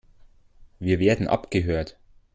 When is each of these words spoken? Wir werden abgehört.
Wir 0.79 0.97
werden 0.97 1.27
abgehört. 1.27 1.95